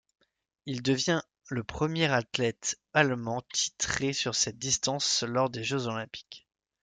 [0.65, 6.47] Il devient le premier athlète allemand titré sur cette distance lors des Jeux olympiques.